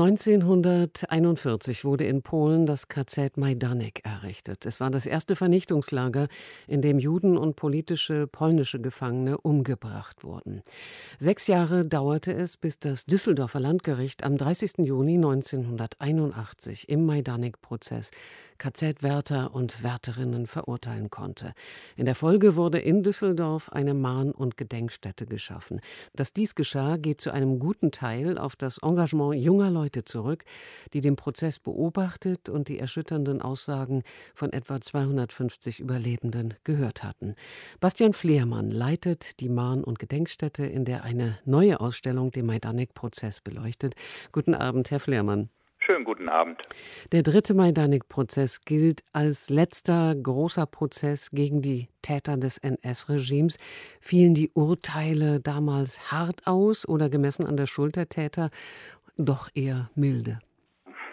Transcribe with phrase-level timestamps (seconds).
[0.00, 4.66] 1941 wurde in Polen das KZ Majdanek errichtet.
[4.66, 6.26] Es war das erste Vernichtungslager,
[6.66, 10.62] in dem Juden und politische polnische Gefangene umgebracht wurden.
[11.18, 14.78] Sechs Jahre dauerte es, bis das Düsseldorfer Landgericht am 30.
[14.78, 18.10] Juni 1981 im Majdanek-Prozess
[18.58, 21.54] KZ-Wärter und Wärterinnen verurteilen konnte.
[21.96, 25.80] In der Folge wurde in Düsseldorf eine Mahn- und Gedenkstätte geschaffen.
[26.14, 30.44] Dass dies geschah, geht zu einem guten Teil auf das Engagement junger Leute zurück,
[30.92, 34.02] die den Prozess beobachtet und die erschütternden Aussagen
[34.34, 37.34] von etwa 250 Überlebenden gehört hatten.
[37.80, 43.94] Bastian Flehrmann leitet die Mahn- und Gedenkstätte, in der eine neue Ausstellung den Majdanek-Prozess beleuchtet.
[44.32, 45.50] Guten Abend, Herr Flehrmann.
[45.86, 46.62] Schönen guten Abend.
[47.12, 53.58] Der dritte Majdanek-Prozess gilt als letzter großer Prozess gegen die Täter des NS-Regimes.
[54.00, 58.48] Fielen die Urteile damals hart aus oder gemessen an der Schuld der Täter
[59.16, 60.40] doch eher milde?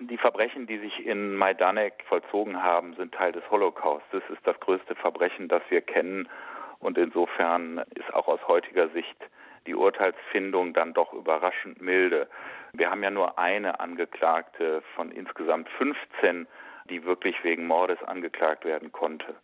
[0.00, 4.04] Die Verbrechen, die sich in Majdanek vollzogen haben, sind Teil des Holocaust.
[4.12, 6.28] Das ist das größte Verbrechen, das wir kennen.
[6.80, 9.16] Und insofern ist auch aus heutiger Sicht
[9.66, 12.28] die Urteilsfindung dann doch überraschend milde.
[12.72, 16.46] Wir haben ja nur eine Angeklagte von insgesamt 15,
[16.90, 19.34] die wirklich wegen Mordes angeklagt werden konnte.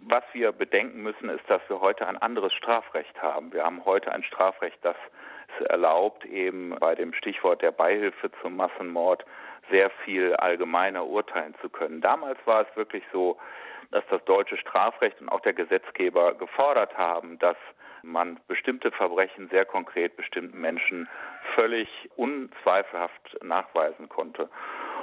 [0.00, 3.52] Was wir bedenken müssen, ist, dass wir heute ein anderes Strafrecht haben.
[3.52, 4.96] Wir haben heute ein Strafrecht, das
[5.68, 9.24] erlaubt, eben bei dem Stichwort der Beihilfe zum Massenmord
[9.70, 12.00] sehr viel allgemeiner urteilen zu können.
[12.00, 13.38] Damals war es wirklich so,
[13.90, 17.56] dass das deutsche Strafrecht und auch der Gesetzgeber gefordert haben, dass
[18.02, 21.08] man bestimmte Verbrechen sehr konkret bestimmten Menschen
[21.54, 24.48] völlig unzweifelhaft nachweisen konnte.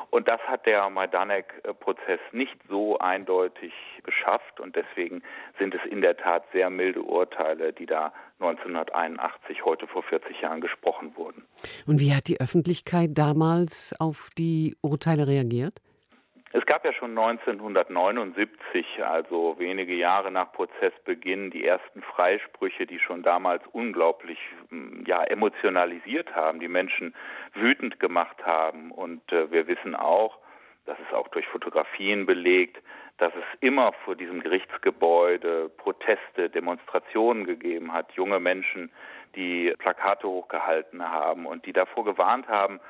[0.09, 5.21] Und das hat der Majdanek-Prozess nicht so eindeutig geschafft und deswegen
[5.59, 10.61] sind es in der Tat sehr milde Urteile, die da 1981, heute vor 40 Jahren
[10.61, 11.45] gesprochen wurden.
[11.85, 15.81] Und wie hat die Öffentlichkeit damals auf die Urteile reagiert?
[16.67, 23.23] Es gab ja schon 1979, also wenige Jahre nach Prozessbeginn, die ersten Freisprüche, die schon
[23.23, 27.15] damals unglaublich hm, ja, emotionalisiert haben, die Menschen
[27.53, 28.91] wütend gemacht haben.
[28.91, 30.39] Und äh, wir wissen auch,
[30.85, 32.83] das ist auch durch Fotografien belegt,
[33.17, 38.91] dass es immer vor diesem Gerichtsgebäude Proteste, Demonstrationen gegeben hat, junge Menschen,
[39.37, 42.81] die Plakate hochgehalten haben und die davor gewarnt haben,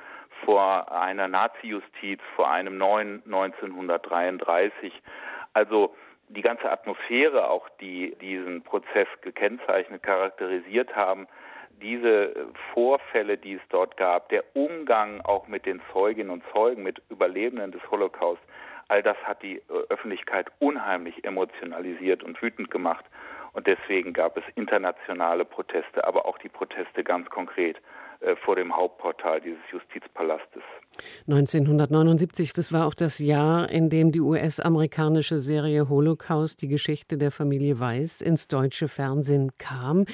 [0.44, 4.92] vor einer Nazi-Justiz, vor einem neuen 1933.
[5.52, 5.94] Also
[6.28, 11.26] die ganze Atmosphäre, auch die diesen Prozess gekennzeichnet, charakterisiert haben,
[11.80, 12.34] diese
[12.74, 17.72] Vorfälle, die es dort gab, der Umgang auch mit den Zeuginnen und Zeugen, mit Überlebenden
[17.72, 18.42] des Holocaust,
[18.88, 23.04] all das hat die Öffentlichkeit unheimlich emotionalisiert und wütend gemacht.
[23.52, 28.07] Und deswegen gab es internationale Proteste, aber auch die Proteste ganz konkret äh,
[28.44, 30.62] vor dem Hauptportal dieses Justizpalastes.
[31.28, 37.30] 1979, das war auch das Jahr, in dem die US-amerikanische Serie Holocaust, die Geschichte der
[37.30, 40.06] Familie Weiß, ins deutsche Fernsehen kam.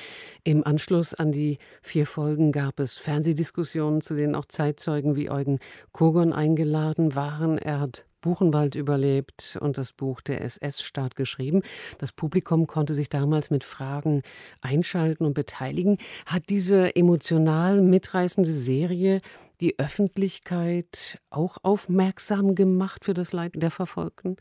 [0.44, 5.58] Im Anschluss an die vier Folgen gab es Fernsehdiskussionen, zu denen auch Zeitzeugen wie Eugen
[5.92, 7.56] Kogon eingeladen waren.
[7.56, 11.60] Er hat Buchenwald überlebt und das Buch Der SS-Staat geschrieben.
[11.98, 14.22] Das Publikum konnte sich damals mit Fragen
[14.62, 15.98] einschalten und beteiligen.
[16.24, 19.20] Hat diese emotional mitreißende Serie
[19.60, 24.36] die Öffentlichkeit auch aufmerksam gemacht für das Leid der Verfolgten?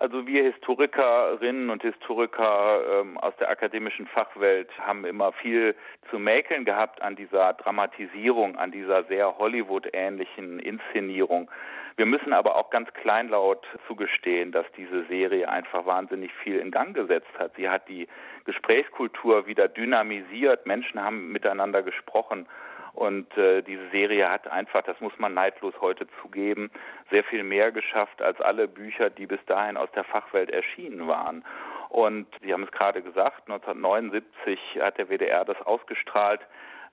[0.00, 5.74] Also wir Historikerinnen und Historiker ähm, aus der akademischen Fachwelt haben immer viel
[6.08, 11.50] zu mäkeln gehabt an dieser Dramatisierung, an dieser sehr Hollywood-ähnlichen Inszenierung.
[11.96, 16.94] Wir müssen aber auch ganz kleinlaut zugestehen, dass diese Serie einfach wahnsinnig viel in Gang
[16.94, 17.56] gesetzt hat.
[17.56, 18.06] Sie hat die
[18.44, 20.64] Gesprächskultur wieder dynamisiert.
[20.64, 22.46] Menschen haben miteinander gesprochen.
[22.94, 26.70] Und äh, diese Serie hat einfach, das muss man neidlos heute zugeben,
[27.10, 31.44] sehr viel mehr geschafft als alle Bücher, die bis dahin aus der Fachwelt erschienen waren.
[31.88, 36.40] Und Sie haben es gerade gesagt, 1979 hat der WDR das ausgestrahlt.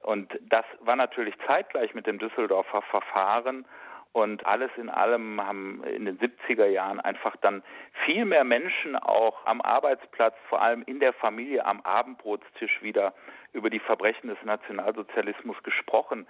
[0.02, 3.66] Und das war natürlich zeitgleich mit dem Düsseldorfer Verfahren.
[4.14, 7.64] Und alles in allem haben in den 70er Jahren einfach dann
[8.06, 13.14] viel mehr Menschen auch am Arbeitsplatz, vor allem in der Familie am Abendbrotstisch wieder
[13.56, 16.28] über die Verbrechen des Nationalsozialismus gesprochen.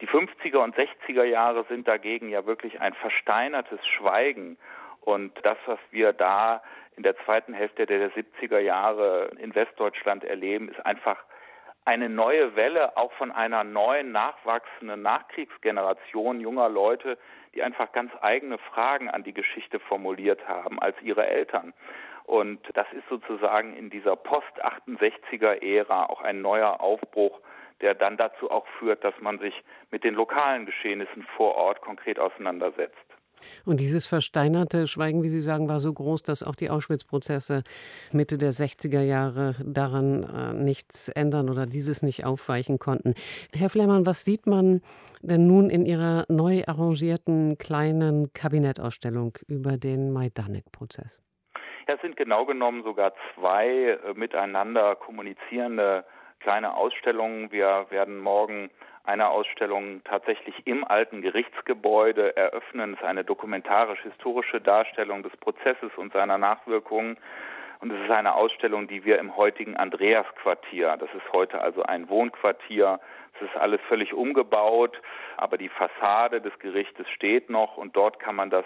[0.00, 4.58] Die 50er und 60er Jahre sind dagegen ja wirklich ein versteinertes Schweigen.
[5.00, 6.62] Und das, was wir da
[6.96, 11.18] in der zweiten Hälfte der 70er Jahre in Westdeutschland erleben, ist einfach
[11.86, 17.16] eine neue Welle auch von einer neuen, nachwachsenden Nachkriegsgeneration junger Leute,
[17.56, 21.72] die einfach ganz eigene Fragen an die Geschichte formuliert haben als ihre Eltern.
[22.24, 27.40] Und das ist sozusagen in dieser Post-68er-Ära auch ein neuer Aufbruch,
[27.80, 29.54] der dann dazu auch führt, dass man sich
[29.90, 33.05] mit den lokalen Geschehnissen vor Ort konkret auseinandersetzt.
[33.64, 37.62] Und dieses versteinerte Schweigen, wie Sie sagen, war so groß, dass auch die Auschwitz-Prozesse
[38.12, 43.14] Mitte der 60er Jahre daran äh, nichts ändern oder dieses nicht aufweichen konnten.
[43.54, 44.82] Herr Flemmann, was sieht man
[45.22, 51.22] denn nun in Ihrer neu arrangierten kleinen Kabinettausstellung über den Majdanek-Prozess?
[51.88, 56.04] Ja, es sind genau genommen sogar zwei äh, miteinander kommunizierende
[56.40, 57.50] kleine Ausstellungen.
[57.52, 58.70] Wir werden morgen
[59.06, 62.94] eine Ausstellung tatsächlich im alten Gerichtsgebäude eröffnen.
[62.94, 67.16] Es ist eine dokumentarisch-historische Darstellung des Prozesses und seiner Nachwirkungen.
[67.80, 72.08] Und es ist eine Ausstellung, die wir im heutigen Andreasquartier, das ist heute also ein
[72.08, 73.00] Wohnquartier,
[73.34, 75.00] es ist alles völlig umgebaut,
[75.36, 78.64] aber die Fassade des Gerichtes steht noch und dort kann man das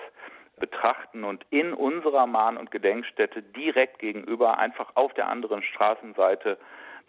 [0.61, 6.59] betrachten und in unserer Mahn- und Gedenkstätte direkt gegenüber, einfach auf der anderen Straßenseite,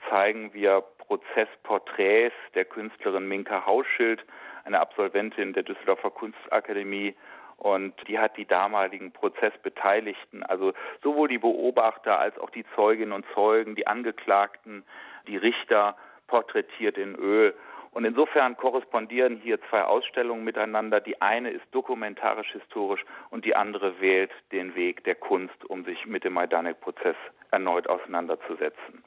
[0.09, 4.23] zeigen wir Prozessporträts der Künstlerin Minka Hausschild,
[4.63, 7.15] eine Absolventin der Düsseldorfer Kunstakademie.
[7.57, 13.25] Und die hat die damaligen Prozessbeteiligten, also sowohl die Beobachter als auch die Zeuginnen und
[13.35, 14.83] Zeugen, die Angeklagten,
[15.27, 15.95] die Richter
[16.27, 17.53] porträtiert in Öl.
[17.91, 21.01] Und insofern korrespondieren hier zwei Ausstellungen miteinander.
[21.01, 26.23] Die eine ist dokumentarisch-historisch und die andere wählt den Weg der Kunst, um sich mit
[26.23, 27.17] dem Majdanek-Prozess
[27.51, 29.03] erneut auseinanderzusetzen.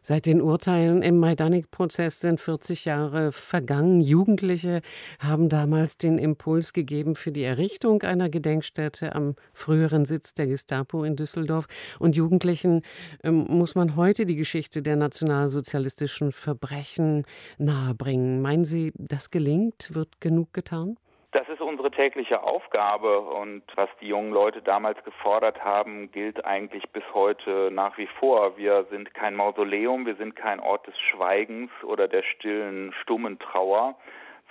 [0.00, 4.00] Seit den Urteilen im Majdanek-Prozess sind 40 Jahre vergangen.
[4.00, 4.82] Jugendliche
[5.18, 11.04] haben damals den Impuls gegeben für die Errichtung einer Gedenkstätte am früheren Sitz der Gestapo
[11.04, 11.66] in Düsseldorf.
[11.98, 12.82] Und Jugendlichen
[13.22, 17.24] ähm, muss man heute die Geschichte der nationalsozialistischen Verbrechen
[17.58, 18.42] nahebringen.
[18.42, 19.94] Meinen Sie, das gelingt?
[19.94, 20.96] Wird genug getan?
[21.32, 26.90] Das ist unsere tägliche Aufgabe und was die jungen Leute damals gefordert haben, gilt eigentlich
[26.90, 28.58] bis heute nach wie vor.
[28.58, 33.94] Wir sind kein Mausoleum, wir sind kein Ort des Schweigens oder der stillen, stummen Trauer,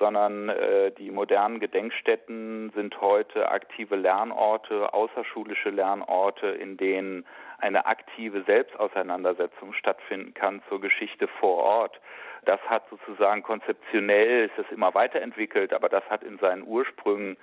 [0.02, 7.24] sondern äh, die modernen Gedenkstätten sind heute aktive Lernorte, außerschulische Lernorte, in denen
[7.60, 12.02] eine aktive Selbstauseinandersetzung stattfinden kann zur Geschichte vor Ort.
[12.46, 17.38] Das hat sozusagen konzeptionell ist es immer weiterentwickelt, aber das hat in seinen Ursprüngen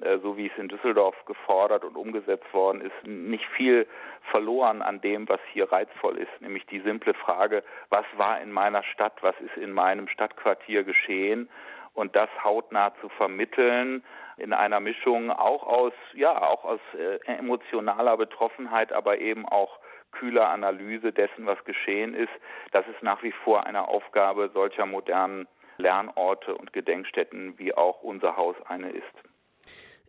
[0.00, 3.88] äh, so wie es in Düsseldorf gefordert und umgesetzt worden ist, nicht viel
[4.30, 8.84] verloren an dem, was hier reizvoll ist, nämlich die simple Frage, was war in meiner
[8.84, 11.48] Stadt, was ist in meinem Stadtquartier geschehen
[11.94, 14.04] und das hautnah zu vermitteln
[14.36, 19.78] in einer Mischung auch aus ja auch aus äh, emotionaler Betroffenheit, aber eben auch
[20.12, 22.32] kühler Analyse dessen, was geschehen ist.
[22.72, 28.36] Das ist nach wie vor eine Aufgabe solcher modernen Lernorte und Gedenkstätten, wie auch unser
[28.36, 29.33] Haus eine ist.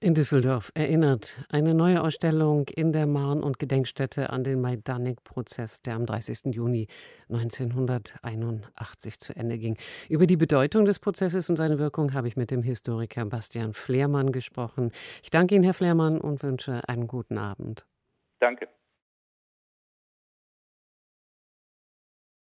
[0.06, 5.96] In Düsseldorf erinnert eine neue Ausstellung in der Mahn- und Gedenkstätte an den Majdanek-Prozess, der
[5.96, 6.54] am 30.
[6.54, 6.86] Juni
[7.28, 9.80] 1981 zu Ende ging.
[10.07, 14.31] Über die Bedeutung des Prozesses und seine Wirkung habe ich mit dem Historiker Bastian Flehrmann
[14.31, 14.92] gesprochen.
[15.24, 17.88] Ich danke Ihnen, Herr Flehrmann, und wünsche einen guten Abend.
[18.40, 18.69] Danke.